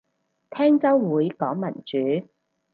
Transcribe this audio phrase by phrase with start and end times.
[0.49, 2.27] 聽週會講民主